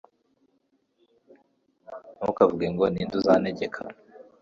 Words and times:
ntukavuge 2.17 2.67
ngo 2.73 2.85
ni 2.89 3.01
nde 3.05 3.15
uzantegeka 3.19 3.81